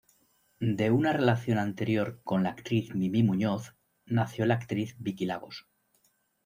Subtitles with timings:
[0.77, 3.75] De una relación anterior con la actriz Mimí Muñoz
[4.07, 5.67] nació la actriz Vicky Lagos.